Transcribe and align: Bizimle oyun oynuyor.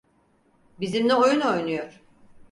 Bizimle 0.79 1.13
oyun 1.15 1.41
oynuyor. 1.41 2.01